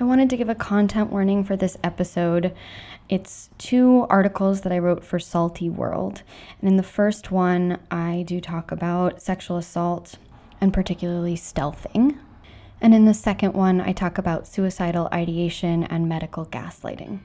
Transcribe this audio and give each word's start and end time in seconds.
I 0.00 0.04
wanted 0.04 0.30
to 0.30 0.36
give 0.36 0.48
a 0.48 0.54
content 0.54 1.10
warning 1.10 1.42
for 1.42 1.56
this 1.56 1.76
episode. 1.82 2.54
It's 3.08 3.50
two 3.58 4.06
articles 4.08 4.60
that 4.60 4.70
I 4.70 4.78
wrote 4.78 5.02
for 5.02 5.18
Salty 5.18 5.68
World. 5.68 6.22
And 6.60 6.70
in 6.70 6.76
the 6.76 6.84
first 6.84 7.32
one, 7.32 7.78
I 7.90 8.22
do 8.24 8.40
talk 8.40 8.70
about 8.70 9.20
sexual 9.20 9.56
assault 9.56 10.14
and 10.60 10.72
particularly 10.72 11.34
stealthing. 11.34 12.16
And 12.80 12.94
in 12.94 13.06
the 13.06 13.14
second 13.14 13.54
one, 13.54 13.80
I 13.80 13.90
talk 13.90 14.18
about 14.18 14.46
suicidal 14.46 15.08
ideation 15.12 15.82
and 15.82 16.08
medical 16.08 16.46
gaslighting. 16.46 17.18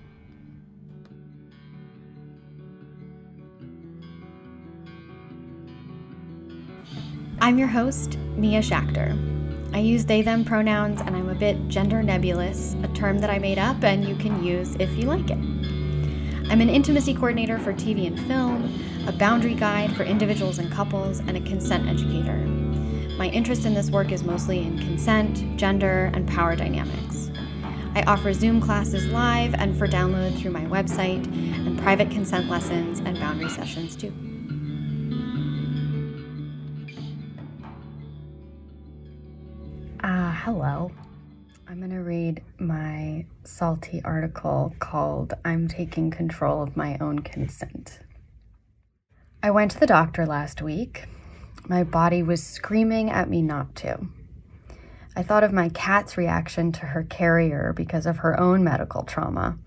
I'm 7.39 7.59
your 7.59 7.67
host, 7.67 8.17
Mia 8.35 8.61
Schachter. 8.61 9.42
I 9.73 9.79
use 9.79 10.05
they 10.05 10.21
them 10.21 10.45
pronouns 10.45 11.01
and 11.01 11.15
I'm 11.15 11.29
a 11.29 11.35
bit 11.35 11.67
gender 11.67 12.03
nebulous, 12.03 12.75
a 12.83 12.87
term 12.89 13.17
that 13.19 13.31
I 13.31 13.39
made 13.39 13.57
up 13.57 13.83
and 13.83 14.07
you 14.07 14.15
can 14.15 14.43
use 14.43 14.75
if 14.75 14.95
you 14.95 15.07
like 15.07 15.31
it. 15.31 15.39
I'm 16.51 16.61
an 16.61 16.69
intimacy 16.69 17.15
coordinator 17.15 17.57
for 17.57 17.73
TV 17.73 18.05
and 18.05 18.19
film, 18.27 18.71
a 19.07 19.11
boundary 19.11 19.55
guide 19.55 19.95
for 19.95 20.03
individuals 20.03 20.59
and 20.59 20.71
couples, 20.71 21.21
and 21.21 21.35
a 21.35 21.41
consent 21.41 21.89
educator. 21.89 22.37
My 23.17 23.29
interest 23.29 23.65
in 23.65 23.73
this 23.73 23.89
work 23.89 24.11
is 24.11 24.23
mostly 24.23 24.59
in 24.59 24.77
consent, 24.77 25.57
gender, 25.57 26.11
and 26.13 26.27
power 26.27 26.55
dynamics. 26.55 27.31
I 27.95 28.03
offer 28.03 28.31
Zoom 28.31 28.61
classes 28.61 29.07
live 29.07 29.55
and 29.55 29.75
for 29.75 29.87
download 29.87 30.37
through 30.39 30.51
my 30.51 30.65
website, 30.65 31.25
and 31.65 31.79
private 31.79 32.11
consent 32.11 32.47
lessons 32.47 32.99
and 32.99 33.19
boundary 33.19 33.49
sessions 33.49 33.95
too. 33.95 34.13
Hello. 40.43 40.91
I'm 41.69 41.77
going 41.77 41.91
to 41.91 42.01
read 42.01 42.43
my 42.59 43.25
salty 43.45 44.01
article 44.03 44.75
called 44.77 45.35
I'm 45.45 45.69
Taking 45.69 46.11
Control 46.11 46.61
of 46.61 46.75
My 46.75 46.97
Own 46.99 47.19
Consent. 47.19 47.99
I 49.41 49.51
went 49.51 49.71
to 49.71 49.79
the 49.79 49.87
doctor 49.87 50.25
last 50.25 50.61
week. 50.61 51.05
My 51.69 51.85
body 51.85 52.21
was 52.21 52.43
screaming 52.43 53.09
at 53.09 53.29
me 53.29 53.41
not 53.41 53.73
to. 53.77 54.05
I 55.15 55.23
thought 55.23 55.45
of 55.45 55.53
my 55.53 55.69
cat's 55.69 56.17
reaction 56.17 56.73
to 56.73 56.87
her 56.87 57.03
carrier 57.03 57.71
because 57.73 58.05
of 58.05 58.17
her 58.17 58.37
own 58.37 58.65
medical 58.65 59.03
trauma. 59.03 59.57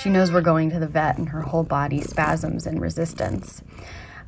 She 0.00 0.08
knows 0.08 0.30
we're 0.30 0.40
going 0.40 0.70
to 0.70 0.78
the 0.78 0.86
vet 0.86 1.18
and 1.18 1.30
her 1.30 1.42
whole 1.42 1.64
body 1.64 2.00
spasms 2.00 2.64
in 2.64 2.78
resistance, 2.78 3.60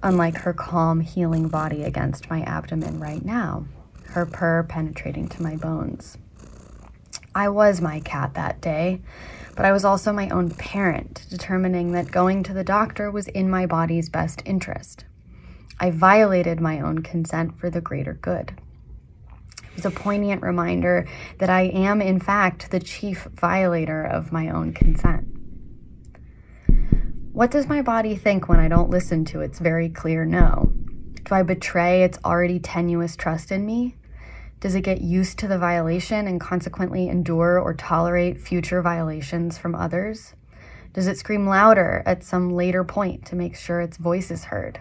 unlike 0.02 0.38
her 0.38 0.52
calm, 0.52 1.02
healing 1.02 1.46
body 1.46 1.84
against 1.84 2.28
my 2.28 2.42
abdomen 2.42 2.98
right 2.98 3.24
now 3.24 3.66
her 4.08 4.26
purr 4.26 4.62
penetrating 4.62 5.28
to 5.28 5.42
my 5.42 5.56
bones. 5.56 6.18
I 7.34 7.48
was 7.48 7.80
my 7.80 8.00
cat 8.00 8.34
that 8.34 8.60
day, 8.60 9.00
but 9.56 9.64
I 9.64 9.72
was 9.72 9.84
also 9.84 10.12
my 10.12 10.28
own 10.28 10.50
parent, 10.50 11.26
determining 11.30 11.92
that 11.92 12.10
going 12.10 12.42
to 12.44 12.52
the 12.52 12.64
doctor 12.64 13.10
was 13.10 13.28
in 13.28 13.50
my 13.50 13.66
body's 13.66 14.08
best 14.08 14.42
interest. 14.44 15.04
I 15.80 15.90
violated 15.90 16.60
my 16.60 16.80
own 16.80 17.00
consent 17.00 17.58
for 17.58 17.70
the 17.70 17.80
greater 17.80 18.14
good. 18.14 18.52
It 19.64 19.76
was 19.76 19.84
a 19.86 19.90
poignant 19.90 20.42
reminder 20.42 21.06
that 21.38 21.50
I 21.50 21.62
am, 21.62 22.00
in 22.00 22.20
fact, 22.20 22.70
the 22.70 22.78
chief 22.78 23.24
violator 23.32 24.04
of 24.04 24.30
my 24.30 24.48
own 24.48 24.72
consent. 24.72 25.26
What 27.32 27.50
does 27.50 27.68
my 27.68 27.82
body 27.82 28.14
think 28.14 28.48
when 28.48 28.60
I 28.60 28.68
don't 28.68 28.90
listen 28.90 29.24
to 29.26 29.40
its 29.40 29.58
very 29.58 29.88
clear 29.88 30.24
no? 30.24 30.72
Do 31.24 31.34
I 31.34 31.42
betray 31.42 32.02
its 32.02 32.18
already 32.22 32.58
tenuous 32.58 33.16
trust 33.16 33.50
in 33.50 33.64
me? 33.64 33.96
Does 34.60 34.74
it 34.74 34.82
get 34.82 35.00
used 35.00 35.38
to 35.38 35.48
the 35.48 35.58
violation 35.58 36.26
and 36.26 36.38
consequently 36.38 37.08
endure 37.08 37.58
or 37.58 37.72
tolerate 37.72 38.38
future 38.38 38.82
violations 38.82 39.56
from 39.56 39.74
others? 39.74 40.34
Does 40.92 41.06
it 41.06 41.16
scream 41.16 41.46
louder 41.46 42.02
at 42.04 42.22
some 42.22 42.54
later 42.54 42.84
point 42.84 43.24
to 43.26 43.36
make 43.36 43.56
sure 43.56 43.80
its 43.80 43.96
voice 43.96 44.30
is 44.30 44.44
heard? 44.44 44.80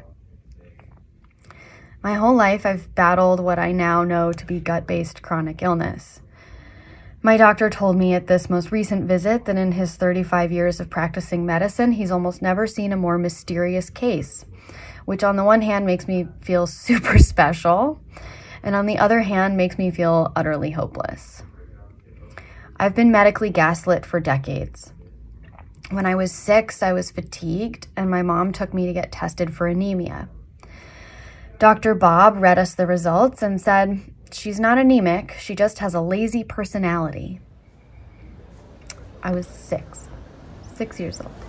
My 2.03 2.15
whole 2.15 2.35
life, 2.35 2.65
I've 2.65 2.93
battled 2.93 3.39
what 3.39 3.57
I 3.57 3.71
now 3.71 4.03
know 4.03 4.33
to 4.33 4.45
be 4.45 4.59
gut 4.59 4.85
based 4.85 5.21
chronic 5.21 5.61
illness. 5.61 6.19
My 7.21 7.37
doctor 7.37 7.69
told 7.69 7.95
me 7.95 8.13
at 8.13 8.27
this 8.27 8.49
most 8.49 8.69
recent 8.69 9.07
visit 9.07 9.45
that 9.45 9.55
in 9.55 9.71
his 9.71 9.95
35 9.95 10.51
years 10.51 10.81
of 10.81 10.89
practicing 10.89 11.45
medicine, 11.45 11.93
he's 11.93 12.11
almost 12.11 12.41
never 12.41 12.67
seen 12.67 12.91
a 12.91 12.97
more 12.97 13.17
mysterious 13.17 13.89
case, 13.89 14.43
which 15.05 15.23
on 15.23 15.35
the 15.35 15.43
one 15.43 15.61
hand 15.61 15.85
makes 15.85 16.07
me 16.07 16.27
feel 16.41 16.67
super 16.67 17.17
special 17.17 18.01
and 18.63 18.75
on 18.75 18.85
the 18.85 18.97
other 18.97 19.19
hand, 19.19 19.57
makes 19.57 19.77
me 19.77 19.91
feel 19.91 20.31
utterly 20.35 20.71
hopeless. 20.71 21.43
I've 22.77 22.95
been 22.95 23.11
medically 23.11 23.49
gaslit 23.49 24.05
for 24.05 24.19
decades. 24.21 24.93
When 25.91 26.05
I 26.05 26.15
was 26.15 26.31
six, 26.31 26.81
I 26.81 26.93
was 26.93 27.11
fatigued, 27.11 27.87
and 27.95 28.09
my 28.09 28.21
mom 28.21 28.53
took 28.53 28.73
me 28.73 28.87
to 28.87 28.93
get 28.93 29.11
tested 29.11 29.53
for 29.53 29.67
anemia. 29.67 30.29
Dr. 31.59 31.93
Bob 31.93 32.37
read 32.37 32.57
us 32.57 32.73
the 32.73 32.87
results 32.87 33.41
and 33.41 33.61
said, 33.61 34.01
She's 34.31 34.59
not 34.59 34.79
anemic, 34.79 35.35
she 35.39 35.53
just 35.53 35.79
has 35.79 35.93
a 35.93 36.01
lazy 36.01 36.43
personality. 36.43 37.39
I 39.21 39.31
was 39.31 39.45
six, 39.45 40.09
six 40.73 40.99
years 40.99 41.21
old. 41.21 41.42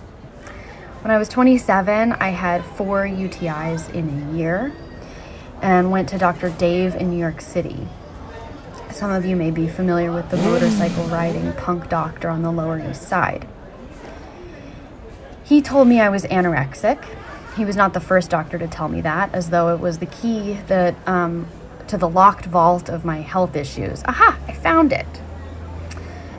When 1.05 1.13
I 1.13 1.19
was 1.19 1.29
27, 1.29 2.13
I 2.13 2.29
had 2.29 2.65
four 2.65 3.03
UTIs 3.03 3.93
in 3.93 4.09
a 4.09 4.35
year 4.35 4.73
and 5.61 5.91
went 5.91 6.09
to 6.09 6.17
Dr. 6.17 6.49
Dave 6.49 6.95
in 6.95 7.11
New 7.11 7.19
York 7.19 7.41
City. 7.41 7.87
Some 8.89 9.11
of 9.11 9.23
you 9.23 9.35
may 9.35 9.51
be 9.51 9.67
familiar 9.67 10.11
with 10.11 10.31
the 10.31 10.37
motorcycle 10.37 11.03
riding 11.09 11.53
punk 11.53 11.89
doctor 11.89 12.27
on 12.27 12.41
the 12.41 12.51
Lower 12.51 12.79
East 12.89 13.03
Side. 13.03 13.47
He 15.43 15.61
told 15.61 15.87
me 15.87 15.99
I 15.99 16.09
was 16.09 16.23
anorexic. 16.23 17.05
He 17.55 17.65
was 17.65 17.75
not 17.75 17.93
the 17.93 17.99
first 17.99 18.31
doctor 18.31 18.57
to 18.57 18.67
tell 18.67 18.89
me 18.89 19.01
that, 19.01 19.31
as 19.31 19.51
though 19.51 19.75
it 19.75 19.79
was 19.79 19.99
the 19.99 20.07
key 20.07 20.53
that 20.65 20.95
um, 21.07 21.47
to 21.85 21.99
the 21.99 22.09
locked 22.09 22.45
vault 22.47 22.89
of 22.89 23.05
my 23.05 23.21
health 23.21 23.55
issues. 23.55 24.03
Aha, 24.05 24.39
I 24.47 24.53
found 24.53 24.91
it. 24.91 25.05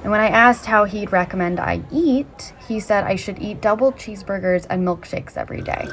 And 0.06 0.12
when 0.12 0.20
I 0.20 0.28
asked 0.28 0.66
how 0.66 0.84
he'd 0.84 1.10
recommend 1.10 1.58
I 1.58 1.82
eat, 1.90 2.54
he 2.68 2.78
said 2.78 3.02
I 3.02 3.16
should 3.16 3.40
eat 3.40 3.60
double 3.60 3.90
cheeseburgers 3.90 4.64
and 4.70 4.86
milkshakes 4.86 5.36
every 5.36 5.62
day. 5.62 5.88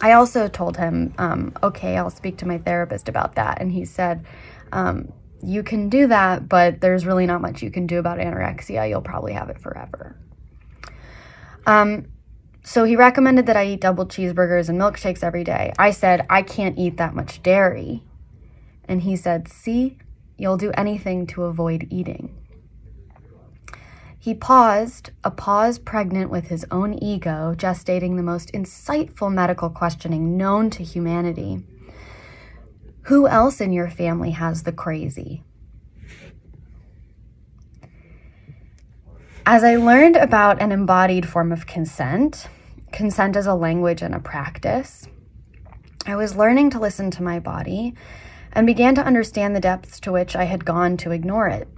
I 0.00 0.12
also 0.12 0.46
told 0.46 0.76
him, 0.76 1.12
um, 1.18 1.52
okay, 1.64 1.96
I'll 1.96 2.10
speak 2.10 2.36
to 2.36 2.46
my 2.46 2.58
therapist 2.58 3.08
about 3.08 3.34
that. 3.34 3.60
And 3.60 3.72
he 3.72 3.84
said, 3.84 4.24
um, 4.70 5.12
you 5.42 5.64
can 5.64 5.88
do 5.88 6.06
that, 6.06 6.48
but 6.48 6.80
there's 6.80 7.04
really 7.04 7.26
not 7.26 7.40
much 7.40 7.60
you 7.60 7.72
can 7.72 7.88
do 7.88 7.98
about 7.98 8.18
anorexia. 8.18 8.88
You'll 8.88 9.00
probably 9.00 9.32
have 9.32 9.50
it 9.50 9.58
forever. 9.58 10.16
Um, 11.66 12.06
so 12.62 12.84
he 12.84 12.94
recommended 12.94 13.46
that 13.46 13.56
I 13.56 13.66
eat 13.66 13.80
double 13.80 14.06
cheeseburgers 14.06 14.68
and 14.68 14.80
milkshakes 14.80 15.24
every 15.24 15.42
day. 15.42 15.72
I 15.76 15.90
said, 15.90 16.24
I 16.30 16.42
can't 16.42 16.78
eat 16.78 16.98
that 16.98 17.16
much 17.16 17.42
dairy. 17.42 18.04
And 18.84 19.02
he 19.02 19.16
said, 19.16 19.48
see, 19.48 19.98
you'll 20.38 20.56
do 20.56 20.70
anything 20.76 21.26
to 21.26 21.42
avoid 21.42 21.88
eating. 21.90 22.45
He 24.26 24.34
paused, 24.34 25.10
a 25.22 25.30
pause 25.30 25.78
pregnant 25.78 26.32
with 26.32 26.48
his 26.48 26.66
own 26.72 27.00
ego, 27.00 27.54
gestating 27.56 28.16
the 28.16 28.24
most 28.24 28.52
insightful 28.52 29.32
medical 29.32 29.70
questioning 29.70 30.36
known 30.36 30.68
to 30.70 30.82
humanity. 30.82 31.62
Who 33.02 33.28
else 33.28 33.60
in 33.60 33.72
your 33.72 33.88
family 33.88 34.32
has 34.32 34.64
the 34.64 34.72
crazy? 34.72 35.44
As 39.46 39.62
I 39.62 39.76
learned 39.76 40.16
about 40.16 40.60
an 40.60 40.72
embodied 40.72 41.28
form 41.28 41.52
of 41.52 41.68
consent, 41.68 42.48
consent 42.90 43.36
as 43.36 43.46
a 43.46 43.54
language 43.54 44.02
and 44.02 44.12
a 44.12 44.18
practice, 44.18 45.06
I 46.04 46.16
was 46.16 46.34
learning 46.34 46.70
to 46.70 46.80
listen 46.80 47.12
to 47.12 47.22
my 47.22 47.38
body 47.38 47.94
and 48.52 48.66
began 48.66 48.96
to 48.96 49.06
understand 49.06 49.54
the 49.54 49.60
depths 49.60 50.00
to 50.00 50.10
which 50.10 50.34
I 50.34 50.46
had 50.46 50.64
gone 50.64 50.96
to 50.96 51.12
ignore 51.12 51.46
it 51.46 51.68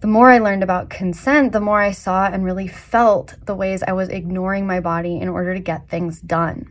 the 0.00 0.06
more 0.06 0.30
I 0.30 0.38
learned 0.38 0.62
about 0.62 0.90
consent, 0.90 1.52
the 1.52 1.60
more 1.60 1.80
I 1.80 1.90
saw 1.90 2.26
and 2.26 2.44
really 2.44 2.68
felt 2.68 3.34
the 3.46 3.54
ways 3.54 3.82
I 3.82 3.92
was 3.92 4.08
ignoring 4.08 4.66
my 4.66 4.80
body 4.80 5.18
in 5.18 5.28
order 5.28 5.54
to 5.54 5.60
get 5.60 5.88
things 5.88 6.20
done. 6.20 6.70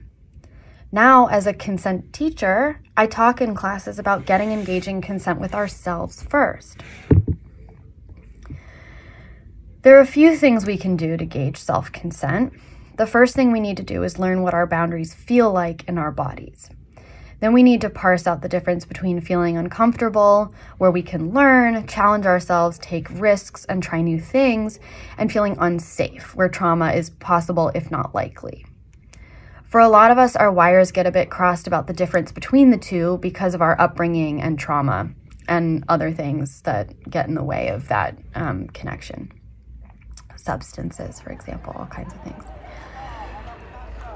Now, 0.92 1.26
as 1.28 1.48
a 1.48 1.54
consent 1.54 2.14
teacher, 2.14 2.80
I 2.96 3.08
talk 3.08 3.42
in 3.42 3.56
classes 3.56 3.98
about 3.98 4.26
getting 4.26 4.52
engaging 4.52 5.02
consent 5.02 5.42
with 5.42 5.56
ourselves 5.56 6.24
first. 6.24 6.82
There 9.82 9.98
are 9.98 10.02
a 10.02 10.06
few 10.06 10.38
things 10.38 10.66
we 10.66 10.78
can 10.78 10.96
do 10.96 11.18
to 11.18 11.26
gauge 11.26 11.58
self 11.58 11.92
consent. 11.92 12.54
The 12.98 13.08
first 13.08 13.36
thing 13.36 13.52
we 13.52 13.60
need 13.60 13.78
to 13.78 13.84
do 13.84 14.04
is 14.04 14.20
learn 14.20 14.42
what 14.42 14.54
our 14.54 14.66
boundaries 14.66 15.14
feel 15.14 15.52
like 15.52 15.84
in 15.88 15.98
our 15.98 16.12
bodies. 16.12 16.70
Then 17.40 17.54
we 17.54 17.64
need 17.64 17.82
to 17.82 17.90
parse 17.90 18.28
out 18.28 18.42
the 18.42 18.50
difference 18.50 18.86
between 18.86 19.22
feeling 19.22 19.58
uncomfortable, 19.58 20.54
where 20.78 20.92
we 20.92 21.02
can 21.02 21.34
learn, 21.34 21.86
challenge 21.88 22.26
ourselves, 22.26 22.80
take 22.80 23.10
risks, 23.10 23.66
and 23.66 23.84
try 23.84 24.02
new 24.02 24.20
things, 24.20 24.80
and 25.18 25.32
feeling 25.32 25.58
unsafe, 25.60 26.36
where 26.36 26.50
trauma 26.50 26.94
is 26.94 27.10
possible 27.10 27.72
if 27.76 27.92
not 27.92 28.16
likely. 28.16 28.66
For 29.64 29.82
a 29.82 29.90
lot 29.90 30.12
of 30.12 30.18
us, 30.18 30.36
our 30.36 30.52
wires 30.52 30.92
get 30.92 31.06
a 31.06 31.12
bit 31.12 31.30
crossed 31.30 31.68
about 31.68 31.88
the 31.88 31.94
difference 31.94 32.32
between 32.32 32.70
the 32.70 32.78
two 32.78 33.18
because 33.18 33.54
of 33.54 33.62
our 33.62 33.80
upbringing 33.80 34.42
and 34.42 34.58
trauma. 34.58 35.10
and 35.48 35.84
other 35.90 36.12
things 36.12 36.62
that 36.62 36.94
get 37.10 37.28
in 37.28 37.36
the 37.36 37.44
way 37.44 37.68
of 37.70 37.88
that 37.90 38.18
um, 38.34 38.68
connection. 38.70 39.32
Substances, 40.36 41.20
for 41.20 41.32
example, 41.32 41.74
all 41.78 41.86
kinds 41.86 42.14
of 42.14 42.22
things. 42.24 42.44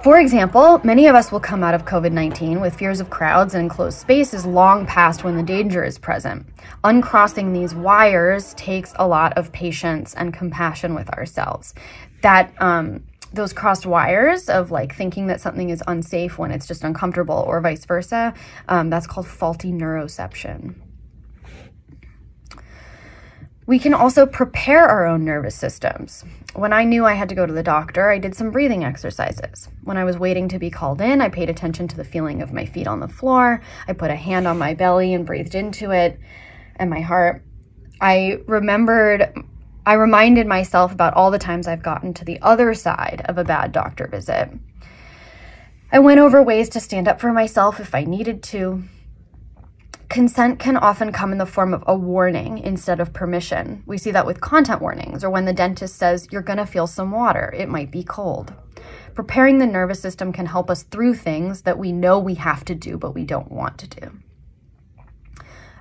For 0.01 0.17
example, 0.17 0.79
many 0.85 1.07
of 1.07 1.15
us 1.15 1.29
will 1.29 1.41
come 1.41 1.61
out 1.61 1.73
of 1.73 1.83
COVID 1.83 2.13
19 2.13 2.61
with 2.61 2.73
fears 2.73 3.01
of 3.01 3.09
crowds 3.09 3.53
and 3.53 3.63
enclosed 3.63 3.97
spaces 3.97 4.45
long 4.45 4.85
past 4.85 5.25
when 5.25 5.35
the 5.35 5.43
danger 5.43 5.83
is 5.83 5.97
present. 5.97 6.45
Uncrossing 6.85 7.51
these 7.51 7.75
wires 7.75 8.53
takes 8.53 8.93
a 8.95 9.05
lot 9.05 9.37
of 9.37 9.51
patience 9.51 10.13
and 10.13 10.33
compassion 10.33 10.95
with 10.95 11.09
ourselves. 11.09 11.73
That, 12.21 12.53
um, 12.61 13.03
those 13.33 13.51
crossed 13.51 13.85
wires 13.85 14.47
of 14.47 14.71
like 14.71 14.95
thinking 14.95 15.27
that 15.27 15.41
something 15.41 15.69
is 15.69 15.83
unsafe 15.85 16.37
when 16.37 16.51
it's 16.51 16.65
just 16.65 16.85
uncomfortable 16.85 17.43
or 17.45 17.59
vice 17.59 17.83
versa, 17.83 18.33
um, 18.69 18.89
that's 18.89 19.05
called 19.05 19.27
faulty 19.27 19.73
neuroception. 19.73 20.75
We 23.65 23.79
can 23.79 23.93
also 23.93 24.25
prepare 24.25 24.87
our 24.87 25.05
own 25.05 25.25
nervous 25.25 25.55
systems. 25.55 26.23
When 26.55 26.73
I 26.73 26.83
knew 26.83 27.05
I 27.05 27.13
had 27.13 27.29
to 27.29 27.35
go 27.35 27.45
to 27.45 27.53
the 27.53 27.63
doctor, 27.63 28.09
I 28.09 28.17
did 28.17 28.35
some 28.35 28.49
breathing 28.49 28.83
exercises. 28.83 29.69
When 29.83 29.97
I 29.97 30.03
was 30.03 30.17
waiting 30.17 30.49
to 30.49 30.59
be 30.59 30.71
called 30.71 30.99
in, 30.99 31.21
I 31.21 31.29
paid 31.29 31.49
attention 31.49 31.87
to 31.89 31.95
the 31.95 32.03
feeling 32.03 32.41
of 32.41 32.51
my 32.51 32.65
feet 32.65 32.87
on 32.87 32.99
the 32.99 33.07
floor. 33.07 33.61
I 33.87 33.93
put 33.93 34.09
a 34.09 34.15
hand 34.15 34.47
on 34.47 34.57
my 34.57 34.73
belly 34.73 35.13
and 35.13 35.27
breathed 35.27 35.53
into 35.53 35.91
it 35.91 36.19
and 36.77 36.89
my 36.89 37.01
heart. 37.01 37.43
I 38.01 38.39
remembered, 38.47 39.31
I 39.85 39.93
reminded 39.93 40.47
myself 40.47 40.91
about 40.91 41.13
all 41.13 41.29
the 41.29 41.37
times 41.37 41.67
I've 41.67 41.83
gotten 41.83 42.13
to 42.15 42.25
the 42.25 42.39
other 42.41 42.73
side 42.73 43.21
of 43.25 43.37
a 43.37 43.43
bad 43.43 43.71
doctor 43.71 44.07
visit. 44.07 44.49
I 45.91 45.99
went 45.99 46.19
over 46.19 46.41
ways 46.41 46.69
to 46.69 46.79
stand 46.79 47.07
up 47.07 47.21
for 47.21 47.31
myself 47.31 47.79
if 47.79 47.93
I 47.93 48.05
needed 48.05 48.41
to. 48.43 48.83
Consent 50.09 50.57
can 50.57 50.75
often 50.75 51.11
come 51.11 51.31
in 51.31 51.37
the 51.37 51.45
form 51.45 51.71
of 51.71 51.83
a 51.85 51.95
warning 51.95 52.57
instead 52.57 52.99
of 52.99 53.13
permission. 53.13 53.83
We 53.85 53.99
see 53.99 54.09
that 54.09 54.25
with 54.25 54.41
content 54.41 54.81
warnings 54.81 55.23
or 55.23 55.29
when 55.29 55.45
the 55.45 55.53
dentist 55.53 55.97
says, 55.97 56.27
You're 56.31 56.41
going 56.41 56.57
to 56.57 56.65
feel 56.65 56.87
some 56.87 57.11
water, 57.11 57.53
it 57.55 57.69
might 57.69 57.91
be 57.91 58.03
cold. 58.03 58.51
Preparing 59.13 59.59
the 59.59 59.67
nervous 59.67 60.01
system 60.01 60.33
can 60.33 60.47
help 60.47 60.71
us 60.71 60.81
through 60.81 61.13
things 61.13 61.61
that 61.61 61.77
we 61.77 61.91
know 61.91 62.17
we 62.17 62.35
have 62.35 62.65
to 62.65 62.73
do, 62.73 62.97
but 62.97 63.13
we 63.13 63.23
don't 63.23 63.51
want 63.51 63.77
to 63.77 63.87
do. 63.87 64.11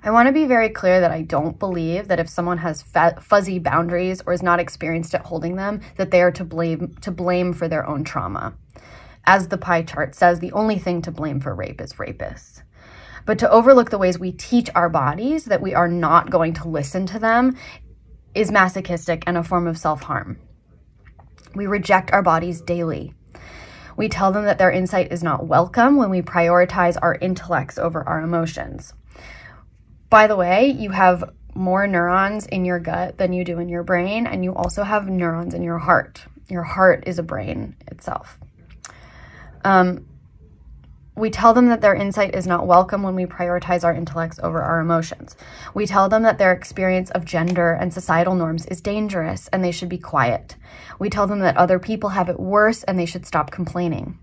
I 0.03 0.11
want 0.11 0.27
to 0.27 0.33
be 0.33 0.45
very 0.45 0.69
clear 0.69 1.01
that 1.01 1.11
I 1.11 1.23
don't 1.23 1.59
believe 1.59 2.09
that 2.09 2.21
if 2.21 2.29
someone 2.29 2.59
has 2.59 2.85
fuzzy 3.23 3.59
boundaries 3.59 4.21
or 4.27 4.35
is 4.35 4.43
not 4.43 4.61
experienced 4.61 5.15
at 5.15 5.25
holding 5.25 5.57
them, 5.57 5.81
that 5.97 6.11
they 6.11 6.21
are 6.21 6.33
to 6.33 6.45
blame 6.45 6.95
to 7.01 7.11
blame 7.11 7.55
for 7.55 7.67
their 7.67 7.87
own 7.87 8.05
trauma. 8.05 8.53
As 9.25 9.49
the 9.49 9.59
pie 9.59 9.83
chart 9.83 10.15
says, 10.15 10.41
the 10.41 10.53
only 10.53 10.79
thing 10.79 11.01
to 11.03 11.11
blame 11.11 11.41
for 11.41 11.55
rape 11.55 11.81
is 11.81 11.95
rapists. 11.95 12.63
But 13.29 13.41
to 13.41 13.51
overlook 13.51 13.91
the 13.91 13.99
ways 13.99 14.19
we 14.19 14.33
teach 14.33 14.71
our 14.75 14.89
bodies 14.89 15.45
that 15.45 15.61
we 15.61 15.75
are 15.75 15.87
not 15.87 16.31
going 16.31 16.55
to 16.55 16.69
listen 16.69 17.05
to 17.09 17.19
them 17.19 17.59
is 18.35 18.51
masochistic 18.51 19.23
and 19.27 19.37
a 19.37 19.45
form 19.45 19.67
of 19.67 19.77
self 19.77 20.01
harm. 20.01 20.39
We 21.55 21.67
reject 21.67 22.11
our 22.11 22.23
bodies 22.23 22.63
daily. 22.63 23.13
We 23.99 24.09
tell 24.09 24.33
them 24.33 24.47
that 24.47 24.57
their 24.57 24.71
insight 24.71 25.13
is 25.13 25.23
not 25.23 25.47
welcome 25.47 25.97
when 25.97 26.09
we 26.09 26.23
prioritize 26.23 26.97
our 27.03 27.17
intellects 27.17 27.77
over 27.77 28.03
our 28.09 28.23
emotions. 28.23 28.95
By 30.09 30.27
the 30.27 30.37
way, 30.37 30.71
you 30.71 30.89
have 30.93 31.35
more 31.55 31.87
neurons 31.87 32.47
in 32.47 32.65
your 32.65 32.79
gut 32.79 33.19
than 33.19 33.35
you 33.35 33.45
do 33.45 33.59
in 33.59 33.69
your 33.69 33.83
brain, 33.83 34.27
and 34.27 34.43
you 34.43 34.55
also 34.55 34.85
have 34.85 35.07
neurons 35.07 35.53
in 35.53 35.63
your 35.63 35.77
heart. 35.77 36.25
Your 36.49 36.63
heart 36.63 37.05
is 37.07 37.19
a 37.19 37.23
brain 37.23 37.77
itself. 37.89 38.39
Um, 39.65 40.07
we 41.19 41.31
tell 41.31 41.53
them 41.53 41.69
that 41.69 41.81
their 41.81 41.95
insight 41.95 42.35
is 42.35 42.47
not 42.47 42.67
welcome 42.67 43.03
when 43.03 43.15
we 43.15 43.27
prioritize 43.27 43.85
our 43.85 43.95
intellects 43.95 44.39
over 44.43 44.63
our 44.63 44.81
emotions. 44.81 45.37
We 45.75 45.87
tell 45.87 46.09
them 46.09 46.23
that 46.23 46.39
their 46.39 46.53
experience 46.53 47.11
of 47.11 47.25
gender 47.25 47.73
and 47.73 47.93
societal 47.93 48.35
norms 48.35 48.67
is 48.67 48.81
dangerous 48.81 49.49
and 49.49 49.65
they 49.65 49.73
should 49.73 49.89
be 49.89 49.99
quiet. 49.99 50.57
We 50.99 51.11
tell 51.11 51.27
them 51.27 51.41
that 51.41 51.57
other 51.57 51.79
people 51.79 52.11
have 52.11 52.29
it 52.29 52.39
worse 52.39 52.85
and 52.85 52.99
they 52.99 53.07
should 53.07 53.27
stop 53.27 53.51
complaining. 53.51 54.19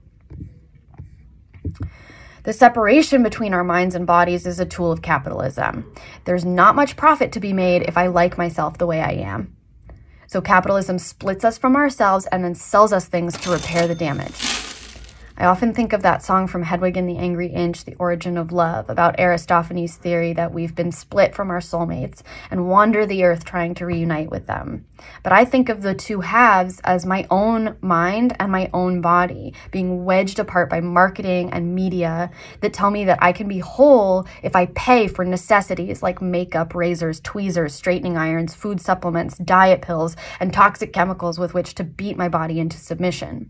The 2.43 2.53
separation 2.53 3.23
between 3.23 3.53
our 3.53 3.63
minds 3.63 3.95
and 3.95 4.05
bodies 4.05 4.45
is 4.45 4.59
a 4.59 4.65
tool 4.65 4.91
of 4.91 5.01
capitalism. 5.01 5.91
There's 6.25 6.45
not 6.45 6.75
much 6.75 6.95
profit 6.95 7.31
to 7.31 7.39
be 7.39 7.53
made 7.53 7.81
if 7.81 7.97
I 7.97 8.07
like 8.07 8.37
myself 8.37 8.77
the 8.77 8.85
way 8.85 9.01
I 9.01 9.13
am. 9.13 9.55
So 10.27 10.41
capitalism 10.41 10.99
splits 10.99 11.43
us 11.43 11.57
from 11.57 11.75
ourselves 11.75 12.27
and 12.27 12.43
then 12.43 12.55
sells 12.55 12.93
us 12.93 13.05
things 13.05 13.35
to 13.41 13.51
repair 13.51 13.87
the 13.87 13.95
damage. 13.95 14.64
I 15.37 15.47
often 15.47 15.73
think 15.73 15.91
of 15.91 16.01
that 16.01 16.23
song 16.23 16.47
from 16.47 16.63
Hedwig 16.63 16.95
and 16.95 17.09
the 17.09 17.17
Angry 17.17 17.47
Inch, 17.47 17.83
The 17.83 17.95
Origin 17.95 18.37
of 18.37 18.53
Love, 18.53 18.89
about 18.89 19.19
Aristophanes' 19.19 19.97
theory 19.97 20.31
that 20.31 20.53
we've 20.53 20.73
been 20.73 20.93
split 20.93 21.35
from 21.35 21.49
our 21.49 21.59
soulmates 21.59 22.21
and 22.49 22.69
wander 22.69 23.05
the 23.05 23.25
earth 23.25 23.43
trying 23.43 23.73
to 23.75 23.85
reunite 23.85 24.31
with 24.31 24.47
them. 24.47 24.85
But 25.23 25.33
I 25.33 25.43
think 25.43 25.67
of 25.67 25.81
the 25.81 25.93
two 25.93 26.21
halves 26.21 26.79
as 26.85 27.05
my 27.05 27.27
own 27.29 27.75
mind 27.81 28.33
and 28.39 28.49
my 28.49 28.69
own 28.73 29.01
body 29.01 29.53
being 29.71 30.05
wedged 30.05 30.39
apart 30.39 30.69
by 30.69 30.79
marketing 30.79 31.51
and 31.51 31.75
media 31.75 32.31
that 32.61 32.71
tell 32.71 32.89
me 32.89 33.03
that 33.03 33.19
I 33.21 33.33
can 33.33 33.49
be 33.49 33.59
whole 33.59 34.25
if 34.41 34.55
I 34.55 34.67
pay 34.67 35.09
for 35.09 35.25
necessities 35.25 36.01
like 36.01 36.21
makeup, 36.21 36.73
razors, 36.73 37.19
tweezers, 37.19 37.73
straightening 37.73 38.15
irons, 38.15 38.55
food 38.55 38.79
supplements, 38.79 39.37
diet 39.37 39.81
pills, 39.81 40.15
and 40.39 40.53
toxic 40.53 40.93
chemicals 40.93 41.37
with 41.37 41.53
which 41.53 41.75
to 41.75 41.83
beat 41.83 42.15
my 42.15 42.29
body 42.29 42.57
into 42.57 42.77
submission. 42.77 43.49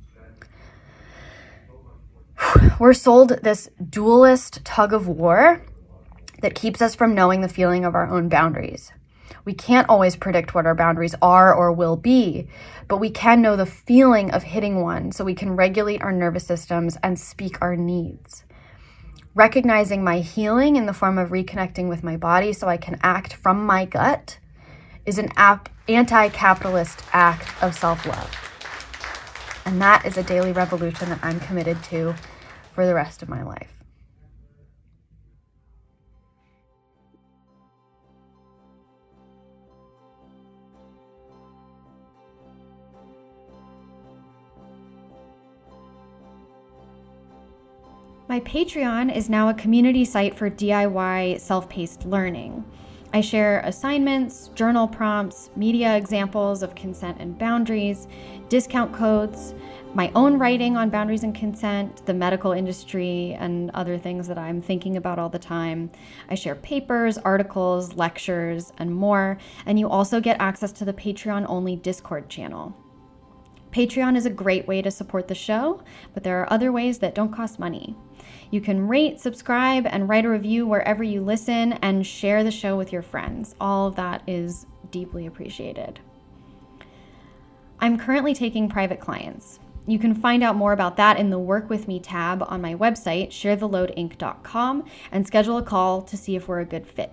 We're 2.80 2.94
sold 2.94 3.30
this 3.42 3.70
dualist 3.90 4.64
tug 4.66 4.94
of 4.94 5.08
war 5.08 5.62
that 6.42 6.56
keeps 6.56 6.82
us 6.82 6.96
from 6.96 7.16
knowing 7.16 7.42
the 7.42 7.50
feeling 7.50 7.86
of 7.86 7.96
our 7.96 8.10
own 8.10 8.30
boundaries. 8.30 8.92
We 9.46 9.54
can't 9.54 9.90
always 9.90 10.16
predict 10.16 10.54
what 10.54 10.66
our 10.66 10.76
boundaries 10.76 11.16
are 11.22 11.54
or 11.54 11.72
will 11.72 11.96
be, 11.96 12.48
but 12.88 12.98
we 12.98 13.10
can 13.10 13.42
know 13.42 13.56
the 13.56 13.66
feeling 13.66 14.32
of 14.32 14.44
hitting 14.44 14.82
one 14.82 15.12
so 15.12 15.24
we 15.24 15.36
can 15.36 15.56
regulate 15.56 16.02
our 16.02 16.12
nervous 16.12 16.46
systems 16.46 16.98
and 17.04 17.20
speak 17.20 17.62
our 17.62 17.76
needs. 17.76 18.44
Recognizing 19.36 20.04
my 20.04 20.20
healing 20.20 20.76
in 20.76 20.86
the 20.86 20.94
form 20.94 21.18
of 21.18 21.30
reconnecting 21.30 21.90
with 21.90 22.04
my 22.04 22.18
body 22.18 22.54
so 22.54 22.68
I 22.68 22.78
can 22.78 23.00
act 23.04 23.34
from 23.34 23.66
my 23.66 23.86
gut 23.86 24.40
is 25.06 25.18
an 25.18 25.30
anti 25.88 26.30
capitalist 26.30 27.04
act 27.14 27.52
of 27.62 27.76
self 27.76 28.06
love. 28.06 28.32
And 29.66 29.82
that 29.82 30.06
is 30.06 30.18
a 30.18 30.24
daily 30.24 30.52
revolution 30.52 31.10
that 31.10 31.20
I'm 31.24 31.40
committed 31.40 31.82
to 31.86 32.16
for 32.76 32.86
the 32.86 32.94
rest 32.94 33.24
of 33.24 33.30
my 33.30 33.42
life. 33.42 33.72
My 48.28 48.42
Patreon 48.42 49.16
is 49.16 49.30
now 49.30 49.48
a 49.48 49.54
community 49.54 50.04
site 50.04 50.36
for 50.36 50.50
DIY 50.50 51.40
self 51.40 51.70
paced 51.70 52.06
learning. 52.06 52.66
I 53.14 53.22
share 53.22 53.62
assignments, 53.62 54.50
journal 54.56 54.90
prompts, 54.90 55.50
media 55.56 55.96
examples 55.96 56.62
of 56.62 56.76
consent 56.76 57.20
and 57.22 57.38
boundaries, 57.38 58.10
discount 58.50 58.92
codes, 58.92 59.54
my 59.96 60.12
own 60.14 60.38
writing 60.38 60.76
on 60.76 60.90
boundaries 60.90 61.24
and 61.24 61.34
consent, 61.34 62.06
the 62.06 62.14
medical 62.14 62.52
industry, 62.52 63.36
and 63.40 63.72
other 63.72 63.98
things 63.98 64.28
that 64.28 64.38
I'm 64.38 64.62
thinking 64.62 64.98
about 64.98 65.18
all 65.18 65.30
the 65.30 65.40
time. 65.40 65.90
I 66.30 66.36
share 66.36 66.54
papers, 66.54 67.18
articles, 67.18 67.96
lectures, 67.96 68.74
and 68.78 68.94
more. 68.94 69.38
And 69.66 69.80
you 69.80 69.90
also 69.90 70.20
get 70.20 70.36
access 70.42 70.74
to 70.74 70.86
the 70.86 70.92
Patreon 70.92 71.46
only 71.48 71.78
Discord 71.78 72.28
channel. 72.30 72.76
Patreon 73.72 74.18
is 74.18 74.26
a 74.26 74.30
great 74.30 74.68
way 74.68 74.82
to 74.82 74.92
support 74.92 75.30
the 75.30 75.36
show, 75.36 75.82
but 76.14 76.24
there 76.24 76.42
are 76.42 76.52
other 76.52 76.74
ways 76.74 77.00
that 77.00 77.16
don't 77.16 77.34
cost 77.34 77.58
money. 77.58 77.96
You 78.52 78.60
can 78.60 78.90
rate, 78.90 79.22
subscribe, 79.22 79.88
and 79.88 80.10
write 80.10 80.26
a 80.26 80.30
review 80.30 80.68
wherever 80.68 81.04
you 81.04 81.22
listen 81.22 81.74
and 81.74 82.06
share 82.06 82.44
the 82.44 82.52
show 82.52 82.76
with 82.76 82.92
your 82.92 83.02
friends. 83.02 83.56
All 83.62 83.88
of 83.88 83.96
that 83.96 84.24
is 84.28 84.66
deeply 84.92 85.26
appreciated. 85.26 86.02
I'm 87.80 87.98
currently 87.98 88.34
taking 88.34 88.68
private 88.68 89.00
clients. 89.00 89.60
You 89.88 90.00
can 90.00 90.16
find 90.16 90.44
out 90.44 90.56
more 90.56 90.74
about 90.74 90.98
that 90.98 91.20
in 91.20 91.30
the 91.30 91.38
Work 91.38 91.70
With 91.70 91.88
Me 91.88 92.00
tab 92.00 92.44
on 92.48 92.60
my 92.62 92.74
website, 92.74 93.30
sharetheloadinc.com, 93.30 94.86
and 95.12 95.28
schedule 95.28 95.58
a 95.58 95.64
call 95.64 96.02
to 96.02 96.18
see 96.18 96.36
if 96.36 96.48
we're 96.48 96.60
a 96.60 96.66
good 96.66 96.88
fit. 96.88 97.12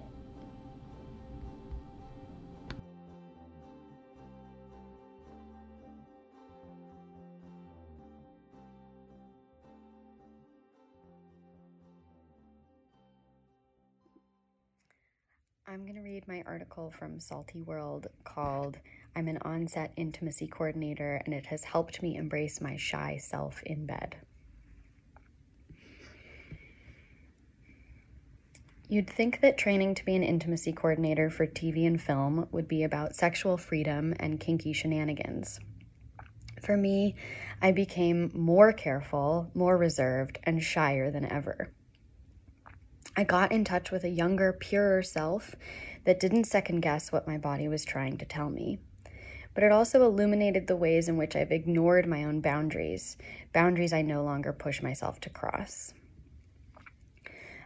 I'm 15.73 15.85
going 15.85 15.95
to 15.95 16.03
read 16.03 16.29
my 16.29 16.43
article 16.47 16.93
from 16.99 17.19
Salty 17.19 17.63
World 17.63 18.07
called 18.25 18.79
I'm 19.15 19.29
an 19.29 19.39
onset 19.43 19.93
intimacy 19.97 20.47
coordinator, 20.47 21.21
and 21.25 21.35
it 21.35 21.47
has 21.47 21.65
helped 21.65 22.03
me 22.03 22.17
embrace 22.17 22.61
my 22.61 22.77
shy 22.77 23.19
self 23.19 23.63
in 23.63 23.87
bed. 23.87 24.17
You'd 28.89 29.09
think 29.09 29.41
that 29.41 29.57
training 29.57 29.95
to 29.97 30.05
be 30.05 30.17
an 30.17 30.23
intimacy 30.23 30.73
coordinator 30.73 31.31
for 31.31 31.47
TV 31.47 31.87
and 31.87 32.01
film 32.01 32.47
would 32.53 32.69
be 32.69 32.83
about 32.83 33.17
sexual 33.17 33.57
freedom 33.57 34.15
and 34.19 34.39
kinky 34.39 34.73
shenanigans. 34.73 35.61
For 36.63 36.77
me, 36.77 37.17
I 37.61 37.73
became 37.73 38.31
more 38.35 38.73
careful, 38.73 39.51
more 39.55 39.77
reserved, 39.77 40.39
and 40.45 40.63
shyer 40.63 41.11
than 41.11 41.25
ever. 41.25 41.73
I 43.17 43.25
got 43.25 43.53
in 43.53 43.65
touch 43.65 43.91
with 43.91 44.05
a 44.05 44.09
younger, 44.09 44.53
purer 44.53 45.03
self 45.03 45.55
that 46.05 46.21
didn't 46.21 46.45
second 46.45 46.81
guess 46.81 47.11
what 47.11 47.27
my 47.27 47.39
body 47.39 47.69
was 47.69 47.85
trying 47.85 48.19
to 48.19 48.25
tell 48.25 48.49
me. 48.49 48.79
But 49.55 49.65
it 49.65 49.73
also 49.73 50.05
illuminated 50.05 50.67
the 50.67 50.77
ways 50.77 51.09
in 51.09 51.17
which 51.17 51.37
I've 51.37 51.53
ignored 51.53 52.07
my 52.07 52.25
own 52.25 52.41
boundaries, 52.41 53.17
boundaries 53.53 53.93
I 53.93 54.03
no 54.03 54.25
longer 54.25 54.53
push 54.53 54.83
myself 54.83 55.21
to 55.21 55.31
cross. 55.31 55.93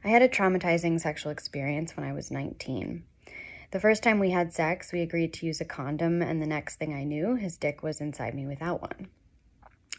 I 0.04 0.08
had 0.08 0.22
a 0.22 0.28
traumatizing 0.28 1.00
sexual 1.00 1.32
experience 1.32 1.96
when 1.96 2.06
I 2.06 2.12
was 2.12 2.30
19. 2.30 3.04
The 3.72 3.80
first 3.80 4.02
time 4.02 4.20
we 4.20 4.30
had 4.30 4.52
sex, 4.52 4.92
we 4.92 5.00
agreed 5.00 5.32
to 5.34 5.46
use 5.46 5.60
a 5.60 5.64
condom, 5.64 6.22
and 6.22 6.40
the 6.40 6.46
next 6.46 6.76
thing 6.76 6.94
I 6.94 7.04
knew, 7.04 7.34
his 7.34 7.56
dick 7.56 7.82
was 7.82 8.00
inside 8.00 8.34
me 8.34 8.46
without 8.46 8.80
one. 8.80 9.08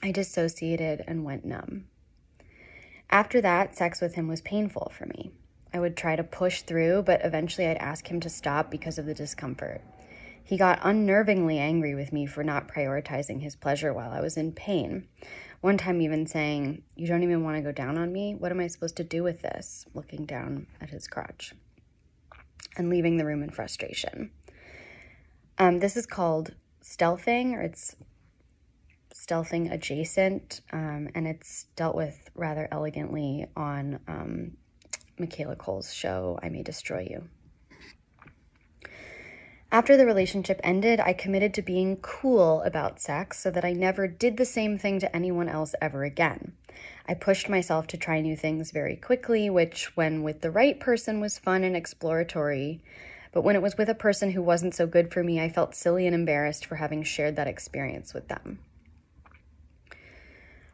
I 0.01 0.11
dissociated 0.11 1.03
and 1.07 1.25
went 1.25 1.43
numb. 1.43 1.85
After 3.09 3.41
that, 3.41 3.75
sex 3.75 3.99
with 3.99 4.15
him 4.15 4.27
was 4.27 4.41
painful 4.41 4.91
for 4.95 5.05
me. 5.05 5.31
I 5.73 5.79
would 5.79 5.97
try 5.97 6.15
to 6.15 6.23
push 6.23 6.61
through, 6.61 7.03
but 7.03 7.23
eventually 7.23 7.67
I'd 7.67 7.77
ask 7.77 8.07
him 8.09 8.19
to 8.21 8.29
stop 8.29 8.71
because 8.71 8.97
of 8.97 9.05
the 9.05 9.13
discomfort. 9.13 9.81
He 10.47 10.55
got 10.55 10.79
unnervingly 10.79 11.57
angry 11.57 11.93
with 11.93 12.13
me 12.13 12.25
for 12.25 12.41
not 12.41 12.69
prioritizing 12.69 13.41
his 13.41 13.57
pleasure 13.57 13.93
while 13.93 14.11
I 14.11 14.21
was 14.21 14.37
in 14.37 14.53
pain. 14.53 15.05
One 15.59 15.77
time, 15.77 15.99
even 15.99 16.25
saying, 16.25 16.83
You 16.95 17.05
don't 17.05 17.23
even 17.23 17.43
want 17.43 17.57
to 17.57 17.61
go 17.61 17.73
down 17.73 17.97
on 17.97 18.13
me? 18.13 18.33
What 18.33 18.53
am 18.53 18.61
I 18.61 18.67
supposed 18.67 18.95
to 18.95 19.03
do 19.03 19.23
with 19.23 19.41
this? 19.41 19.85
Looking 19.93 20.25
down 20.25 20.67
at 20.79 20.89
his 20.89 21.05
crotch 21.05 21.53
and 22.77 22.89
leaving 22.89 23.17
the 23.17 23.25
room 23.25 23.43
in 23.43 23.49
frustration. 23.49 24.31
Um, 25.57 25.79
this 25.79 25.97
is 25.97 26.05
called 26.05 26.53
stealthing, 26.81 27.51
or 27.51 27.61
it's 27.61 27.97
stealthing 29.13 29.69
adjacent, 29.69 30.61
um, 30.71 31.09
and 31.13 31.27
it's 31.27 31.65
dealt 31.75 31.97
with 31.97 32.29
rather 32.35 32.69
elegantly 32.71 33.47
on 33.57 33.99
um, 34.07 34.51
Michaela 35.19 35.57
Coel's 35.57 35.93
show, 35.93 36.39
I 36.41 36.47
May 36.47 36.63
Destroy 36.63 37.05
You. 37.09 37.27
After 39.69 39.97
the 39.97 40.05
relationship 40.05 40.61
ended, 40.63 41.01
I 41.01 41.11
committed 41.11 41.53
to 41.55 41.61
being 41.61 41.97
cool 41.97 42.61
about 42.61 43.01
sex 43.01 43.37
so 43.37 43.51
that 43.51 43.65
I 43.65 43.73
never 43.73 44.07
did 44.07 44.37
the 44.37 44.45
same 44.45 44.77
thing 44.77 44.99
to 45.01 45.13
anyone 45.13 45.49
else 45.49 45.75
ever 45.81 46.05
again. 46.05 46.53
I 47.05 47.15
pushed 47.15 47.49
myself 47.49 47.85
to 47.87 47.97
try 47.97 48.21
new 48.21 48.37
things 48.37 48.71
very 48.71 48.95
quickly, 48.95 49.49
which, 49.49 49.95
when 49.97 50.23
with 50.23 50.39
the 50.39 50.51
right 50.51 50.79
person, 50.79 51.19
was 51.19 51.37
fun 51.37 51.65
and 51.65 51.75
exploratory. 51.75 52.81
But 53.33 53.41
when 53.41 53.57
it 53.57 53.61
was 53.61 53.77
with 53.77 53.89
a 53.89 53.95
person 53.95 54.31
who 54.31 54.41
wasn't 54.41 54.73
so 54.73 54.87
good 54.87 55.11
for 55.11 55.21
me, 55.21 55.41
I 55.41 55.49
felt 55.49 55.75
silly 55.75 56.05
and 56.05 56.15
embarrassed 56.15 56.65
for 56.65 56.75
having 56.75 57.03
shared 57.03 57.35
that 57.35 57.47
experience 57.47 58.13
with 58.13 58.29
them. 58.29 58.59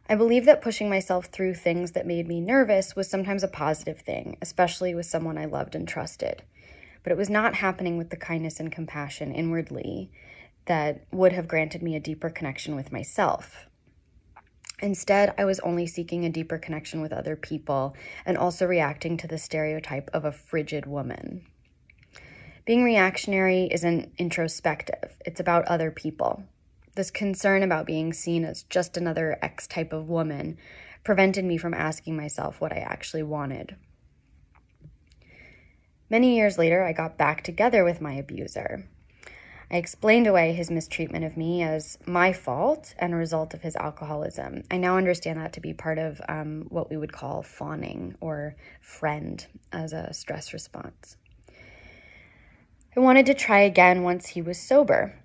I 0.08 0.14
believe 0.14 0.44
that 0.44 0.62
pushing 0.62 0.88
myself 0.88 1.26
through 1.26 1.54
things 1.54 1.92
that 1.92 2.06
made 2.06 2.28
me 2.28 2.40
nervous 2.40 2.94
was 2.94 3.10
sometimes 3.10 3.42
a 3.42 3.48
positive 3.48 4.00
thing, 4.00 4.36
especially 4.40 4.94
with 4.94 5.06
someone 5.06 5.36
I 5.36 5.46
loved 5.46 5.74
and 5.74 5.88
trusted. 5.88 6.42
But 7.04 7.12
it 7.12 7.18
was 7.18 7.30
not 7.30 7.54
happening 7.54 7.96
with 7.96 8.10
the 8.10 8.16
kindness 8.16 8.58
and 8.58 8.72
compassion 8.72 9.32
inwardly 9.32 10.10
that 10.66 11.04
would 11.12 11.32
have 11.32 11.46
granted 11.46 11.82
me 11.82 11.94
a 11.94 12.00
deeper 12.00 12.30
connection 12.30 12.74
with 12.74 12.90
myself. 12.90 13.68
Instead, 14.82 15.32
I 15.38 15.44
was 15.44 15.60
only 15.60 15.86
seeking 15.86 16.24
a 16.24 16.30
deeper 16.30 16.58
connection 16.58 17.00
with 17.00 17.12
other 17.12 17.36
people 17.36 17.94
and 18.26 18.36
also 18.36 18.66
reacting 18.66 19.16
to 19.18 19.28
the 19.28 19.38
stereotype 19.38 20.10
of 20.12 20.24
a 20.24 20.32
frigid 20.32 20.86
woman. 20.86 21.46
Being 22.66 22.82
reactionary 22.82 23.68
isn't 23.70 24.12
introspective, 24.18 25.16
it's 25.24 25.40
about 25.40 25.66
other 25.66 25.90
people. 25.90 26.44
This 26.94 27.10
concern 27.10 27.62
about 27.62 27.86
being 27.86 28.12
seen 28.12 28.44
as 28.44 28.62
just 28.64 28.96
another 28.96 29.38
X 29.42 29.66
type 29.66 29.92
of 29.92 30.08
woman 30.08 30.56
prevented 31.02 31.44
me 31.44 31.58
from 31.58 31.74
asking 31.74 32.16
myself 32.16 32.60
what 32.60 32.72
I 32.72 32.78
actually 32.78 33.22
wanted. 33.22 33.76
Many 36.10 36.36
years 36.36 36.58
later, 36.58 36.82
I 36.82 36.92
got 36.92 37.16
back 37.16 37.42
together 37.42 37.82
with 37.84 38.00
my 38.00 38.14
abuser. 38.14 38.86
I 39.70 39.76
explained 39.76 40.26
away 40.26 40.52
his 40.52 40.70
mistreatment 40.70 41.24
of 41.24 41.36
me 41.36 41.62
as 41.62 41.98
my 42.06 42.32
fault 42.32 42.94
and 42.98 43.12
a 43.12 43.16
result 43.16 43.54
of 43.54 43.62
his 43.62 43.74
alcoholism. 43.76 44.62
I 44.70 44.76
now 44.76 44.98
understand 44.98 45.40
that 45.40 45.54
to 45.54 45.60
be 45.60 45.72
part 45.72 45.98
of 45.98 46.20
um, 46.28 46.66
what 46.68 46.90
we 46.90 46.96
would 46.96 47.12
call 47.12 47.42
fawning 47.42 48.14
or 48.20 48.56
friend 48.80 49.44
as 49.72 49.92
a 49.92 50.12
stress 50.12 50.52
response. 50.52 51.16
I 52.96 53.00
wanted 53.00 53.26
to 53.26 53.34
try 53.34 53.60
again 53.60 54.02
once 54.02 54.28
he 54.28 54.42
was 54.42 54.60
sober. 54.60 55.18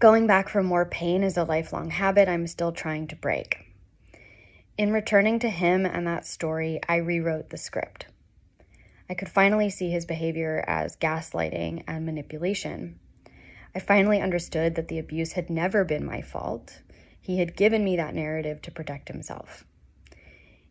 Going 0.00 0.26
back 0.26 0.48
for 0.48 0.62
more 0.62 0.84
pain 0.84 1.22
is 1.22 1.36
a 1.36 1.44
lifelong 1.44 1.90
habit 1.90 2.28
I'm 2.28 2.46
still 2.48 2.72
trying 2.72 3.06
to 3.06 3.16
break. 3.16 3.58
In 4.76 4.92
returning 4.92 5.38
to 5.38 5.48
him 5.48 5.86
and 5.86 6.06
that 6.06 6.26
story, 6.26 6.80
I 6.86 6.96
rewrote 6.96 7.48
the 7.48 7.56
script. 7.56 8.06
I 9.08 9.14
could 9.14 9.28
finally 9.28 9.70
see 9.70 9.90
his 9.90 10.04
behavior 10.04 10.64
as 10.66 10.96
gaslighting 10.96 11.84
and 11.86 12.04
manipulation. 12.04 12.98
I 13.74 13.78
finally 13.78 14.20
understood 14.20 14.74
that 14.74 14.88
the 14.88 14.98
abuse 14.98 15.32
had 15.32 15.50
never 15.50 15.84
been 15.84 16.04
my 16.04 16.22
fault. 16.22 16.80
He 17.20 17.38
had 17.38 17.56
given 17.56 17.84
me 17.84 17.96
that 17.96 18.14
narrative 18.14 18.62
to 18.62 18.70
protect 18.70 19.08
himself. 19.08 19.64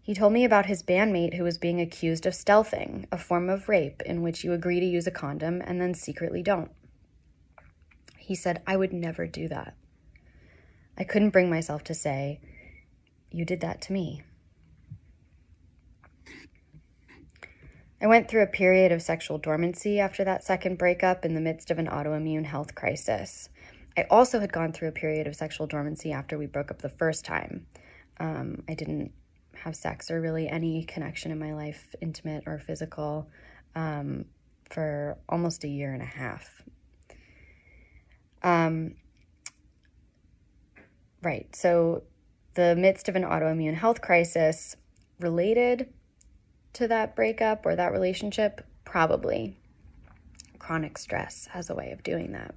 He 0.02 0.14
told 0.14 0.34
me 0.34 0.44
about 0.46 0.68
his 0.68 0.84
bandmate 0.84 1.34
who 1.34 1.44
was 1.44 1.58
being 1.58 1.82
accused 1.82 2.26
of 2.26 2.34
stealthing, 2.34 3.06
a 3.12 3.18
form 3.18 3.50
of 3.50 3.68
rape 3.68 4.02
in 4.04 4.22
which 4.22 4.44
you 4.44 4.54
agree 4.54 4.80
to 4.80 4.86
use 4.86 5.08
a 5.08 5.12
condom 5.12 5.62
and 5.66 5.82
then 5.82 5.94
secretly 5.94 6.44
don't. 6.44 6.72
He 8.18 8.36
said, 8.36 8.62
I 8.68 8.78
would 8.78 8.94
never 8.94 9.26
do 9.28 9.48
that. 9.48 9.76
I 10.98 11.04
couldn't 11.04 11.32
bring 11.32 11.50
myself 11.50 11.84
to 11.86 11.94
say, 11.94 12.40
You 13.32 13.46
did 13.46 13.62
that 13.62 13.82
to 13.82 13.94
me. 13.94 14.22
I 18.06 18.08
went 18.08 18.28
through 18.28 18.44
a 18.44 18.48
period 18.48 18.92
of 18.92 19.02
sexual 19.02 19.40
dormancy 19.40 20.00
after 20.00 20.24
that 20.26 20.44
second 20.44 20.78
breakup 20.78 21.26
in 21.26 21.34
the 21.34 21.42
midst 21.42 21.72
of 21.72 21.80
an 21.80 21.88
autoimmune 21.88 22.46
health 22.46 22.76
crisis. 22.76 23.50
I 23.98 24.06
also 24.12 24.40
had 24.40 24.54
gone 24.54 24.74
through 24.74 24.90
a 24.90 24.92
period 24.92 25.26
of 25.26 25.36
sexual 25.36 25.66
dormancy 25.66 26.12
after 26.12 26.38
we 26.38 26.46
broke 26.46 26.70
up 26.70 26.84
the 26.84 26.88
first 26.88 27.26
time. 27.26 27.66
Um, 28.20 28.62
I 28.70 28.76
didn't 28.76 29.12
have 29.56 29.76
sex 29.76 30.12
or 30.12 30.22
really 30.22 30.48
any 30.48 30.84
connection 30.84 31.32
in 31.32 31.40
my 31.40 31.56
life, 31.56 31.96
intimate 32.00 32.44
or 32.46 32.60
physical, 32.60 33.28
um, 33.74 34.26
for 34.70 35.18
almost 35.28 35.64
a 35.64 35.68
year 35.68 35.92
and 35.92 36.04
a 36.04 36.06
half. 36.06 36.62
Um, 38.44 38.98
right, 41.24 41.48
so 41.56 42.04
the 42.54 42.76
midst 42.76 43.10
of 43.10 43.16
an 43.16 43.24
autoimmune 43.24 43.74
health 43.74 44.02
crisis 44.02 44.76
related 45.20 45.92
to 46.76 46.88
that 46.88 47.16
breakup 47.16 47.66
or 47.66 47.76
that 47.76 47.92
relationship? 47.92 48.66
Probably. 48.84 49.58
Chronic 50.60 50.98
stress 50.98 51.48
has 51.52 51.70
a 51.70 51.76
way 51.76 51.92
of 51.92 52.04
doing 52.04 52.32
that. 52.32 52.56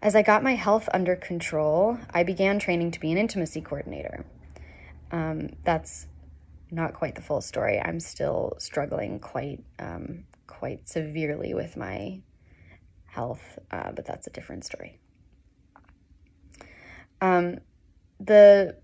As 0.00 0.16
I 0.16 0.22
got 0.22 0.42
my 0.42 0.54
health 0.54 0.88
under 0.92 1.14
control, 1.14 1.96
I 2.12 2.24
began 2.24 2.58
training 2.58 2.90
to 2.92 3.00
be 3.00 3.12
an 3.12 3.18
intimacy 3.18 3.60
coordinator. 3.60 4.24
Um, 5.12 5.50
that's 5.64 6.06
not 6.72 6.94
quite 6.94 7.14
the 7.14 7.22
full 7.22 7.40
story. 7.40 7.78
I'm 7.78 8.00
still 8.00 8.54
struggling 8.58 9.20
quite 9.20 9.62
um, 9.78 10.24
quite 10.46 10.88
severely 10.88 11.54
with 11.54 11.76
my 11.76 12.20
health, 13.06 13.58
uh, 13.70 13.92
but 13.92 14.06
that's 14.06 14.26
a 14.26 14.30
different 14.30 14.64
story. 14.64 14.98
Um, 17.20 17.58
the 18.18 18.76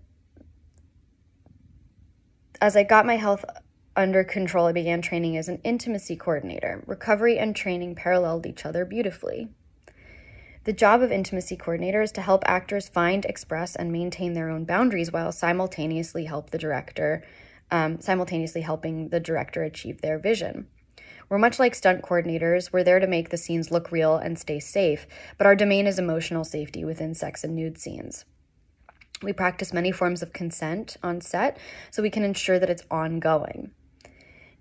as 2.61 2.77
I 2.77 2.83
got 2.83 3.05
my 3.05 3.17
health 3.17 3.43
under 3.99 4.23
control, 4.23 4.67
I 4.67 4.71
began 4.71 5.01
training 5.01 5.35
as 5.35 5.49
an 5.49 5.59
intimacy 5.65 6.15
coordinator. 6.15 6.81
Recovery 6.87 7.37
and 7.37 7.53
training 7.53 7.95
paralleled 7.95 8.45
each 8.45 8.65
other 8.65 8.85
beautifully. 8.85 9.49
The 10.63 10.71
job 10.71 11.01
of 11.01 11.11
intimacy 11.11 11.57
coordinator 11.57 12.01
is 12.01 12.13
to 12.13 12.21
help 12.21 12.43
actors 12.45 12.87
find, 12.87 13.25
express, 13.25 13.75
and 13.75 13.91
maintain 13.91 14.33
their 14.33 14.49
own 14.49 14.63
boundaries 14.63 15.11
while 15.11 15.33
simultaneously 15.33 16.23
help 16.25 16.49
the 16.49 16.57
director, 16.57 17.25
um, 17.71 17.99
simultaneously 17.99 18.61
helping 18.61 19.09
the 19.09 19.19
director 19.19 19.63
achieve 19.63 20.01
their 20.01 20.17
vision. 20.17 20.67
We're 21.27 21.37
much 21.37 21.59
like 21.59 21.75
stunt 21.75 22.01
coordinators. 22.01 22.71
We're 22.71 22.85
there 22.85 23.01
to 23.01 23.07
make 23.07 23.29
the 23.29 23.37
scenes 23.37 23.69
look 23.69 23.91
real 23.91 24.15
and 24.15 24.39
stay 24.39 24.61
safe, 24.61 25.07
but 25.37 25.45
our 25.45 25.57
domain 25.57 25.87
is 25.87 25.99
emotional 25.99 26.45
safety 26.45 26.85
within 26.85 27.13
sex 27.13 27.43
and 27.43 27.53
nude 27.53 27.77
scenes. 27.77 28.23
We 29.21 29.33
practice 29.33 29.73
many 29.73 29.91
forms 29.91 30.21
of 30.21 30.31
consent 30.31 30.95
on 31.03 31.19
set 31.19 31.57
so 31.91 32.01
we 32.01 32.09
can 32.09 32.23
ensure 32.23 32.59
that 32.59 32.69
it's 32.69 32.85
ongoing. 32.89 33.71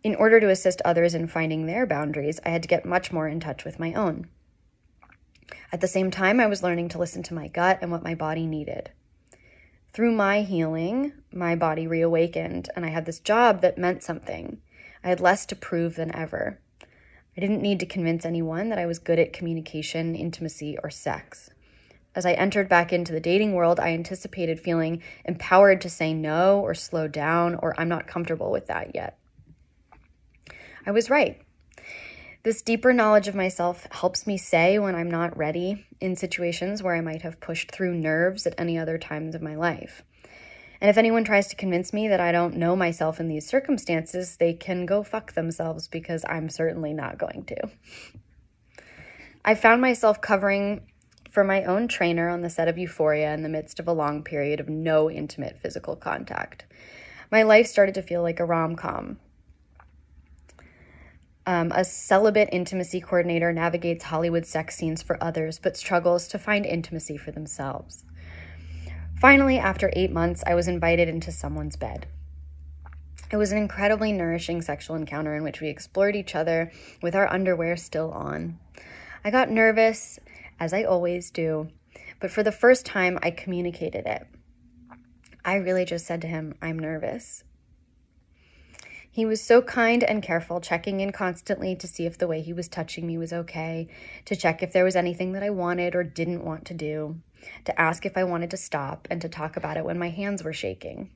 In 0.05 0.15
order 0.15 0.39
to 0.39 0.51
assist 0.51 0.81
others 0.85 1.15
in 1.15 1.27
finding 1.27 1.67
their 1.67 1.87
boundaries, 1.87 2.39
I 2.47 2.51
had 2.51 2.63
to 2.63 2.69
get 2.69 2.85
much 2.85 3.13
more 3.13 3.27
in 3.27 3.41
touch 3.41 3.65
with 3.65 3.81
my 3.81 3.93
own. 3.95 4.29
At 5.73 5.81
the 5.81 5.89
same 5.89 6.11
time, 6.11 6.41
I 6.41 6.47
was 6.47 6.63
learning 6.63 6.91
to 6.91 6.99
listen 6.99 7.23
to 7.25 7.35
my 7.35 7.49
gut 7.49 7.79
and 7.83 7.91
what 7.91 8.05
my 8.05 8.15
body 8.15 8.47
needed. 8.47 8.91
Through 9.93 10.13
my 10.13 10.43
healing, 10.43 11.13
my 11.33 11.57
body 11.57 11.87
reawakened, 11.87 12.69
and 12.77 12.85
I 12.85 12.91
had 12.91 13.07
this 13.07 13.19
job 13.19 13.61
that 13.63 13.79
meant 13.79 14.03
something. 14.03 14.61
I 15.03 15.09
had 15.09 15.21
less 15.21 15.45
to 15.47 15.57
prove 15.57 15.97
than 15.97 16.15
ever. 16.15 16.61
I 17.37 17.41
didn't 17.41 17.63
need 17.63 17.81
to 17.81 17.87
convince 17.87 18.25
anyone 18.25 18.69
that 18.69 18.79
I 18.79 18.87
was 18.87 18.99
good 18.99 19.19
at 19.19 19.33
communication, 19.33 20.15
intimacy, 20.15 20.79
or 20.83 20.91
sex. 20.91 21.51
As 22.15 22.25
I 22.27 22.33
entered 22.33 22.69
back 22.69 22.93
into 22.93 23.13
the 23.13 23.21
dating 23.21 23.55
world, 23.55 23.81
I 23.81 23.89
anticipated 23.91 24.61
feeling 24.61 25.03
empowered 25.25 25.81
to 25.83 25.91
say 25.91 26.15
no 26.15 26.61
or 26.61 26.75
slow 26.75 27.09
down, 27.09 27.55
or 27.57 27.79
I'm 27.79 27.89
not 27.89 28.07
comfortable 28.07 28.51
with 28.51 28.67
that 28.67 28.95
yet. 28.95 29.19
I 30.89 30.91
was 30.91 31.11
right. 31.11 31.39
This 32.45 32.63
deeper 32.63 32.95
knowledge 32.95 33.29
of 33.29 33.35
myself 33.35 33.87
helps 33.91 34.27
me 34.27 34.39
say 34.39 34.79
when 34.79 34.95
I'm 34.95 35.11
not 35.11 35.37
ready 35.37 35.85
in 36.01 36.17
situations 36.17 36.83
where 36.83 36.95
I 36.95 37.03
might 37.03 37.21
have 37.21 37.43
pushed 37.43 37.71
through 37.71 37.93
nerves 37.93 38.47
at 38.47 38.55
any 38.57 38.79
other 38.79 38.97
times 38.97 39.35
of 39.35 39.43
my 39.43 39.55
life. 39.55 40.03
And 40.81 40.89
if 40.89 40.97
anyone 40.97 41.25
tries 41.25 41.49
to 41.49 41.57
convince 41.57 41.93
me 41.93 42.09
that 42.09 42.21
I 42.21 42.33
don't 42.33 42.57
know 42.57 42.75
myself 42.75 43.21
in 43.21 43.29
these 43.29 43.47
circumstances, 43.47 44.39
they 44.39 44.55
can 44.55 44.87
go 44.87 45.03
fuck 45.03 45.35
themselves 45.35 45.89
because 45.89 46.25
I'm 46.27 46.49
certainly 46.49 46.95
not 46.95 47.19
going 47.19 47.45
to. 47.45 47.69
I 49.45 49.57
found 49.57 49.83
myself 49.83 50.23
covering 50.23 50.87
for 51.31 51.45
my 51.45 51.65
own 51.65 51.87
trainer 51.87 52.31
on 52.31 52.41
the 52.41 52.49
set 52.49 52.67
of 52.67 52.79
Euphoria 52.79 53.35
in 53.35 53.43
the 53.43 53.51
midst 53.51 53.79
of 53.79 53.89
a 53.89 53.93
long 53.93 54.23
period 54.23 54.59
of 54.59 54.71
no 54.71 55.11
intimate 55.11 55.59
physical 55.61 55.97
contact. 55.97 56.65
My 57.31 57.43
life 57.43 57.67
started 57.67 57.97
to 57.97 58.03
feel 58.03 58.23
like 58.23 58.41
a 58.41 58.47
rom 58.47 58.75
com. 58.75 59.19
Um, 61.49 61.73
a 61.75 61.83
celibate 61.83 62.51
intimacy 62.53 63.01
coordinator 63.01 63.55
navigates 63.55 64.05
Hollywood 64.05 64.45
sex 64.45 64.77
scenes 64.77 65.03
for 65.03 65.17
others 65.25 65.59
but 65.59 65.79
struggles 65.79 66.29
to 66.29 66.39
find 66.39 66.67
intimacy 66.67 67.17
for 67.17 67.31
themselves. 67.31 68.05
Finally, 69.19 69.59
after 69.59 69.91
eight 69.95 70.13
months, 70.13 70.45
I 70.47 70.55
was 70.55 70.69
invited 70.69 71.09
into 71.09 71.33
someone's 71.33 71.77
bed. 71.77 72.07
It 73.33 73.39
was 73.39 73.51
an 73.51 73.57
incredibly 73.57 74.13
nourishing 74.13 74.61
sexual 74.61 74.95
encounter 74.95 75.35
in 75.37 75.43
which 75.43 75.63
we 75.63 75.71
explored 75.71 76.17
each 76.17 76.35
other 76.35 76.71
with 77.01 77.15
our 77.15 77.33
underwear 77.33 77.79
still 77.79 78.11
on. 78.11 78.59
I 79.25 79.31
got 79.31 79.49
nervous, 79.49 80.19
as 80.61 80.75
I 80.75 80.83
always 80.83 81.31
do, 81.31 81.69
but 82.21 82.31
for 82.31 82.43
the 82.43 82.53
first 82.53 82.85
time, 82.85 83.19
I 83.23 83.31
communicated 83.31 84.05
it. 84.05 84.27
I 85.47 85.55
really 85.55 85.87
just 85.87 86.05
said 86.05 86.21
to 86.21 86.29
him, 86.29 86.57
I'm 86.61 86.79
nervous. 86.79 87.43
He 89.19 89.27
was 89.27 89.43
so 89.43 89.63
kind 89.63 90.05
and 90.05 90.23
careful, 90.23 90.61
checking 90.61 91.01
in 91.01 91.11
constantly 91.11 91.75
to 91.75 91.89
see 91.89 92.07
if 92.07 92.19
the 92.19 92.29
way 92.29 92.41
he 92.41 92.53
was 92.53 92.69
touching 92.69 93.05
me 93.05 93.19
was 93.19 93.33
okay, 93.33 93.89
to 94.27 94.37
check 94.37 94.63
if 94.63 94.73
there 94.73 94.85
was 94.85 94.95
anything 94.95 95.33
that 95.33 95.43
I 95.43 95.51
wanted 95.51 95.97
or 95.97 96.05
didn't 96.05 96.45
want 96.45 96.67
to 96.67 96.75
do 96.75 97.21
to 97.65 97.81
ask 97.81 98.07
if 98.07 98.17
I 98.17 98.23
wanted 98.23 98.53
to 98.53 98.57
stop, 98.57 99.09
and 99.11 99.21
to 99.21 99.29
talk 99.29 99.57
about 99.57 99.77
it 99.77 99.85
when 99.85 99.99
my 99.99 100.11
hands 100.11 100.45
were 100.45 100.53
shaking. 100.53 101.11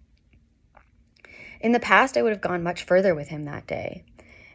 In 1.61 1.71
the 1.71 1.79
past, 1.79 2.17
I 2.17 2.23
would 2.23 2.33
have 2.33 2.41
gone 2.41 2.65
much 2.65 2.83
further 2.83 3.15
with 3.15 3.29
him 3.29 3.45
that 3.45 3.69
day. 3.69 4.03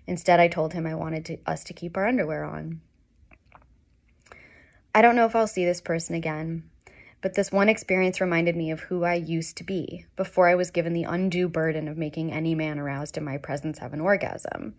Instead, 0.08 0.42
I 0.42 0.50
told 0.50 0.74
him 0.74 0.86
I 0.86 0.96
wanted 0.96 1.24
to, 1.28 1.38
us 1.46 1.64
to 1.64 1.74
keep 1.74 1.96
our 1.96 2.06
underwear 2.06 2.44
on. 2.44 2.82
I 4.94 5.02
don't 5.02 5.16
know 5.16 5.26
if 5.26 5.38
I'll 5.38 5.48
see 5.48 5.64
this 5.64 5.80
person 5.80 6.16
again, 6.16 6.70
but 7.22 7.34
this 7.34 7.52
one 7.52 7.70
experience 7.70 8.22
reminded 8.22 8.56
me 8.56 8.72
of 8.72 8.80
who 8.80 9.04
I 9.04 9.16
used 9.16 9.58
to 9.58 9.64
be 9.64 10.06
before 10.16 10.48
I 10.48 10.56
was 10.56 10.72
given 10.72 10.94
the 10.94 11.04
undue 11.04 11.50
burden 11.50 11.88
of 11.88 11.98
making 11.98 12.32
any 12.32 12.56
man 12.56 12.80
aroused 12.80 13.18
in 13.18 13.24
my 13.24 13.38
presence 13.38 13.80
have 13.80 13.94
an 13.94 14.02
orgasm, 14.02 14.76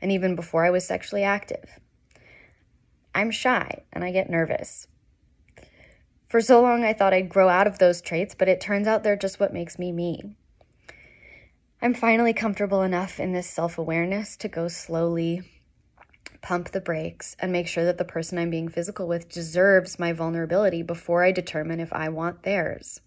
and 0.00 0.10
even 0.12 0.34
before 0.34 0.64
I 0.64 0.70
was 0.70 0.86
sexually 0.86 1.22
active. 1.22 1.78
I'm 3.14 3.30
shy 3.30 3.82
and 3.92 4.02
I 4.02 4.10
get 4.10 4.30
nervous, 4.30 4.88
for 6.32 6.40
so 6.40 6.62
long, 6.62 6.82
I 6.82 6.94
thought 6.94 7.12
I'd 7.12 7.28
grow 7.28 7.50
out 7.50 7.66
of 7.66 7.78
those 7.78 8.00
traits, 8.00 8.34
but 8.34 8.48
it 8.48 8.58
turns 8.58 8.86
out 8.86 9.02
they're 9.02 9.16
just 9.16 9.38
what 9.38 9.52
makes 9.52 9.78
me 9.78 9.92
me. 9.92 10.34
I'm 11.82 11.92
finally 11.92 12.32
comfortable 12.32 12.80
enough 12.80 13.20
in 13.20 13.34
this 13.34 13.46
self 13.46 13.76
awareness 13.76 14.38
to 14.38 14.48
go 14.48 14.66
slowly, 14.66 15.42
pump 16.42 16.72
the 16.72 16.80
brakes, 16.80 17.36
and 17.38 17.52
make 17.52 17.68
sure 17.68 17.84
that 17.84 17.98
the 17.98 18.04
person 18.04 18.36
I'm 18.36 18.50
being 18.50 18.68
physical 18.68 19.08
with 19.08 19.30
deserves 19.30 19.98
my 19.98 20.12
vulnerability 20.12 20.82
before 20.82 21.22
I 21.22 21.32
determine 21.32 21.80
if 21.80 21.92
I 21.92 22.08
want 22.08 22.42
theirs. 22.42 23.00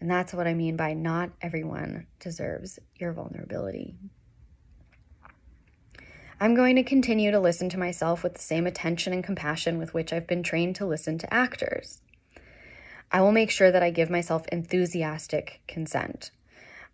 And 0.00 0.10
that's 0.10 0.34
what 0.34 0.46
I 0.46 0.54
mean 0.54 0.76
by 0.76 0.92
not 0.94 1.30
everyone 1.40 2.06
deserves 2.18 2.78
your 2.96 3.12
vulnerability. 3.12 3.94
I'm 6.42 6.54
going 6.54 6.76
to 6.76 6.82
continue 6.82 7.30
to 7.30 7.38
listen 7.38 7.68
to 7.68 7.78
myself 7.78 8.22
with 8.22 8.32
the 8.32 8.40
same 8.40 8.66
attention 8.66 9.12
and 9.12 9.22
compassion 9.22 9.78
with 9.78 9.92
which 9.92 10.10
I've 10.10 10.26
been 10.26 10.42
trained 10.42 10.76
to 10.76 10.86
listen 10.86 11.18
to 11.18 11.32
actors. 11.32 12.00
I 13.12 13.20
will 13.20 13.32
make 13.32 13.50
sure 13.50 13.70
that 13.70 13.82
I 13.82 13.90
give 13.90 14.08
myself 14.08 14.46
enthusiastic 14.50 15.60
consent. 15.68 16.30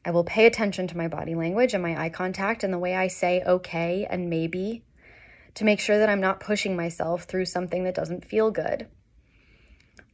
I 0.05 0.11
will 0.11 0.25
pay 0.25 0.47
attention 0.47 0.89
to 0.89 0.97
my 0.97 1.07
body 1.09 1.35
language 1.35 1.75
and 1.75 1.83
my 1.83 2.01
eye 2.01 2.09
contact 2.09 2.65
and 2.65 2.73
the 2.73 2.79
way 2.79 2.97
I 2.97 3.07
say 3.07 3.43
okay 3.43 4.07
and 4.09 4.29
maybe 4.29 4.83
to 5.57 5.65
make 5.65 5.81
sure 5.81 5.99
that 5.99 6.09
I'm 6.11 6.21
not 6.21 6.39
pushing 6.39 6.77
myself 6.77 7.25
through 7.25 7.47
something 7.47 7.85
that 7.85 7.95
doesn't 7.95 8.27
feel 8.27 8.51
good. 8.51 8.87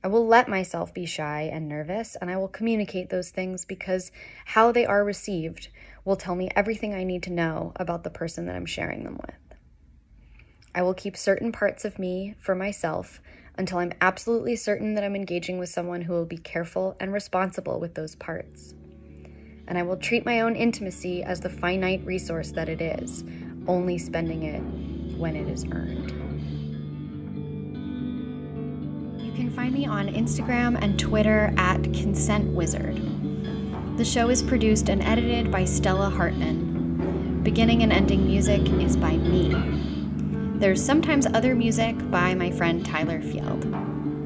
I 0.05 0.09
will 0.09 0.27
let 0.27 0.49
myself 0.49 0.95
be 0.95 1.05
shy 1.05 1.51
and 1.53 1.69
nervous, 1.69 2.17
and 2.17 2.31
I 2.31 2.37
will 2.37 2.49
communicate 2.49 3.11
those 3.11 3.31
things 3.31 3.65
because 3.65 4.13
how 4.45 4.71
they 4.71 4.87
are 4.87 5.05
received 5.05 5.69
will 6.05 6.17
tell 6.17 6.37
me 6.37 6.49
everything 6.55 6.95
I 6.95 7.05
need 7.05 7.25
to 7.25 7.33
know 7.33 7.73
about 7.77 8.05
the 8.05 8.11
person 8.11 8.47
that 8.47 8.57
I'm 8.57 8.67
sharing 8.67 9.03
them 9.03 9.19
with. 9.21 9.35
I 10.75 10.83
will 10.83 10.95
keep 10.95 11.17
certain 11.17 11.51
parts 11.51 11.85
of 11.85 11.99
me 11.99 12.35
for 12.39 12.55
myself 12.55 13.21
until 13.59 13.79
I'm 13.79 13.93
absolutely 14.01 14.57
certain 14.57 14.95
that 14.95 15.05
I'm 15.05 15.17
engaging 15.17 15.59
with 15.59 15.69
someone 15.69 16.03
who 16.03 16.13
will 16.13 16.25
be 16.25 16.39
careful 16.39 16.97
and 17.01 17.13
responsible 17.13 17.81
with 17.81 17.95
those 17.95 18.15
parts. 18.15 18.75
And 19.67 19.77
I 19.77 19.83
will 19.83 19.97
treat 19.97 20.25
my 20.25 20.41
own 20.41 20.55
intimacy 20.55 21.23
as 21.25 21.41
the 21.41 21.51
finite 21.51 22.05
resource 22.05 22.53
that 22.53 22.69
it 22.69 22.81
is, 22.81 23.25
only 23.67 23.99
spending 23.99 24.45
it 24.45 24.92
when 25.23 25.37
it 25.37 25.49
is 25.49 25.65
earned. 25.71 26.11
You 29.25 29.33
can 29.33 29.53
find 29.55 29.73
me 29.73 29.87
on 29.87 30.09
Instagram 30.09 30.77
and 30.83 30.99
Twitter 30.99 31.55
at 31.57 31.85
Consent 31.95 32.53
Wizard. 32.53 32.97
The 33.97 34.05
show 34.05 34.31
is 34.31 34.43
produced 34.43 34.89
and 34.89 35.01
edited 35.01 35.53
by 35.53 35.65
Stella 35.65 36.11
Hartman. 36.11 37.41
Beginning 37.45 37.85
and 37.85 37.93
ending 37.93 38.27
music 38.27 38.69
is 38.81 38.97
by 38.97 39.17
me. 39.17 39.55
There's 40.59 40.85
sometimes 40.85 41.27
other 41.27 41.55
music 41.55 41.97
by 42.11 42.35
my 42.35 42.51
friend 42.51 42.85
Tyler 42.85 43.23
Field. 43.23 43.63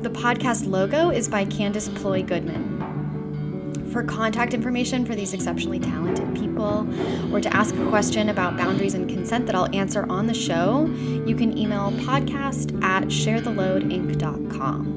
The 0.03 0.11
podcast 0.11 0.67
logo 0.67 1.11
is 1.11 1.29
by 1.29 1.45
Candice 1.45 1.95
Ploy 1.95 2.23
Goodman. 2.23 3.91
For 3.93 4.03
contact 4.03 4.55
information 4.55 5.05
for 5.05 5.15
these 5.15 5.35
exceptionally 5.35 5.79
talented 5.79 6.35
or 6.59 7.41
to 7.41 7.55
ask 7.55 7.75
a 7.75 7.89
question 7.89 8.29
about 8.29 8.57
boundaries 8.57 8.95
and 8.95 9.09
consent 9.09 9.47
that 9.47 9.55
I'll 9.55 9.75
answer 9.75 10.07
on 10.09 10.27
the 10.27 10.35
show, 10.35 10.87
you 11.27 11.35
can 11.37 11.57
email 11.57 11.91
podcast 11.93 12.83
at 12.83 13.05
sharetheloadinc.com. 13.05 14.96